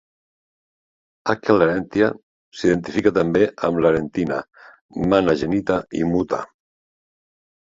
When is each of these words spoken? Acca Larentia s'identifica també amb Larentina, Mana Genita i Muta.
Acca 1.33 1.55
Larentia 1.57 2.07
s'identifica 2.61 3.11
també 3.19 3.43
amb 3.69 3.83
Larentina, 3.87 4.39
Mana 5.13 5.37
Genita 5.45 5.79
i 6.03 6.03
Muta. 6.15 6.43